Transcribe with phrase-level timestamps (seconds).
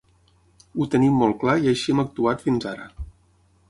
[0.77, 2.93] Ho tenim molt clar i així hem actuat fins ara.